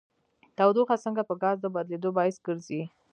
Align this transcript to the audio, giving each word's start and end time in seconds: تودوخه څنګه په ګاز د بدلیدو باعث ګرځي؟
تودوخه 0.57 0.95
څنګه 1.03 1.23
په 1.29 1.33
ګاز 1.43 1.57
د 1.61 1.65
بدلیدو 1.75 2.09
باعث 2.17 2.35
ګرځي؟ 2.45 2.81